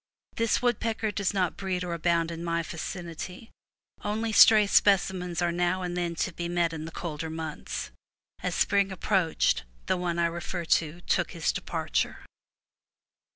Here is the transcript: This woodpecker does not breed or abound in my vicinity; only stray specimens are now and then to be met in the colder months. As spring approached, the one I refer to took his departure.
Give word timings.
This 0.35 0.63
woodpecker 0.63 1.11
does 1.11 1.31
not 1.31 1.57
breed 1.57 1.83
or 1.83 1.93
abound 1.93 2.31
in 2.31 2.43
my 2.43 2.63
vicinity; 2.63 3.51
only 4.03 4.31
stray 4.31 4.65
specimens 4.65 5.43
are 5.43 5.51
now 5.51 5.83
and 5.83 5.95
then 5.95 6.15
to 6.25 6.33
be 6.33 6.49
met 6.49 6.73
in 6.73 6.85
the 6.85 6.91
colder 6.91 7.29
months. 7.29 7.91
As 8.41 8.55
spring 8.55 8.91
approached, 8.91 9.63
the 9.85 9.97
one 9.97 10.17
I 10.17 10.25
refer 10.25 10.65
to 10.65 11.01
took 11.01 11.33
his 11.33 11.51
departure. 11.51 12.25